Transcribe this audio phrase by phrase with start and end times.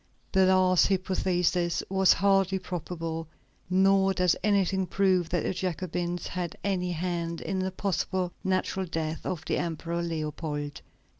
[0.31, 3.27] The last hypothesis was hardly probable,
[3.69, 9.23] nor does anything prove that the Jacobins had any hand in the possibly natural death
[9.27, 10.81] of the Emperor Leopold.